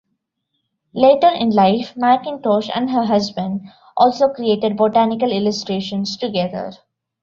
Later 0.93 1.29
in 1.29 1.51
life, 1.51 1.93
Mackintosh 1.95 2.71
and 2.75 2.89
her 2.89 3.05
husband 3.05 3.71
also 3.95 4.29
created 4.29 4.75
botanical 4.75 5.31
illustrations 5.31 6.17
together. 6.17 6.73